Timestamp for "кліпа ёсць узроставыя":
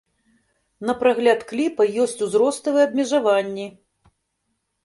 1.51-2.89